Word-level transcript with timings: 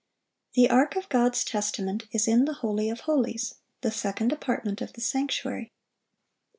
(716) 0.55 0.55
The 0.63 0.73
ark 0.81 0.95
of 0.95 1.09
God's 1.09 1.43
testament 1.43 2.05
is 2.11 2.27
in 2.27 2.45
the 2.45 2.53
holy 2.65 2.89
of 2.89 3.01
holies, 3.01 3.53
the 3.81 3.91
second 3.91 4.33
apartment 4.33 4.81
of 4.81 4.93
the 4.93 5.01
sanctuary. 5.01 5.71